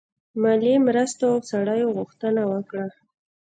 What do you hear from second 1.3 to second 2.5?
او سړیو غوښتنه